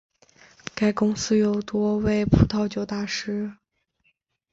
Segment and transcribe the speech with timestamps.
[0.73, 3.53] 该公司有多位葡萄酒大师。